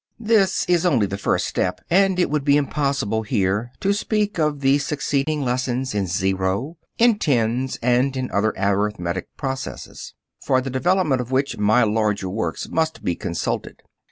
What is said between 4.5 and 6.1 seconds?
the succeeding lessons in